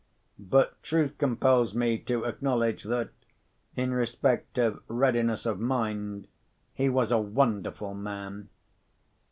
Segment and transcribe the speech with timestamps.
[0.39, 3.11] But truth compels me to acknowledge that,
[3.75, 6.27] in respect of readiness of mind,
[6.73, 8.49] he was a wonderful man.